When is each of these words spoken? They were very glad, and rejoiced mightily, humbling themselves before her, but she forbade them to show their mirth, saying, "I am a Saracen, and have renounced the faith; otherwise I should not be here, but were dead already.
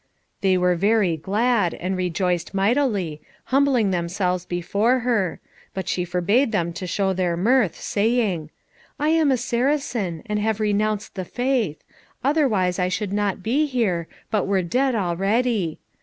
They 0.41 0.57
were 0.57 0.73
very 0.75 1.15
glad, 1.15 1.75
and 1.75 1.95
rejoiced 1.95 2.55
mightily, 2.55 3.21
humbling 3.43 3.91
themselves 3.91 4.45
before 4.47 5.01
her, 5.01 5.39
but 5.75 5.87
she 5.87 6.05
forbade 6.05 6.51
them 6.51 6.73
to 6.73 6.87
show 6.87 7.13
their 7.13 7.37
mirth, 7.37 7.79
saying, 7.79 8.49
"I 8.99 9.09
am 9.09 9.29
a 9.31 9.37
Saracen, 9.37 10.23
and 10.25 10.39
have 10.39 10.59
renounced 10.59 11.13
the 11.13 11.23
faith; 11.25 11.83
otherwise 12.23 12.79
I 12.79 12.87
should 12.89 13.13
not 13.13 13.43
be 13.43 13.67
here, 13.67 14.07
but 14.31 14.47
were 14.47 14.63
dead 14.63 14.95
already. 14.95 15.77